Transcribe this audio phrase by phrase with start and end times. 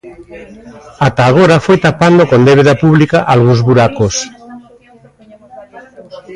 [1.07, 4.15] Ata agora foi tapando con débeda pública algúns buracos.